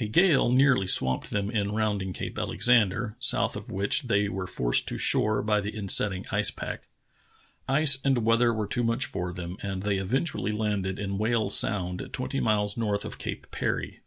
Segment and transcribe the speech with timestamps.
[0.00, 4.88] A gale nearly swamped them in rounding Cape Alexander, south of which they were forced
[4.88, 6.88] to shore by the insetting ice pack.
[7.68, 12.08] Ice and weather were too much for them, and they eventually landed in Whale Sound,
[12.12, 14.00] twenty miles north of Cape Parry.